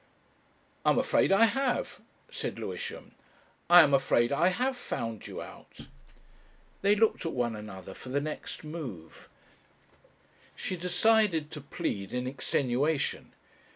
"I 0.83 0.89
am 0.89 0.97
afraid 0.97 1.31
I 1.31 1.45
have," 1.45 2.01
said 2.31 2.57
Lewisham. 2.57 3.11
"I 3.69 3.83
am 3.83 3.93
afraid 3.93 4.31
I 4.31 4.47
have 4.47 4.75
found 4.75 5.27
you 5.27 5.43
out." 5.43 5.81
They 6.81 6.95
looked 6.95 7.23
at 7.23 7.33
one 7.33 7.55
another 7.55 7.93
for 7.93 8.09
the 8.09 8.19
next 8.19 8.63
move. 8.63 9.29
She 10.55 10.75
decided 10.75 11.51
to 11.51 11.61
plead 11.61 12.13
in 12.13 12.25
extenuation. 12.25 13.33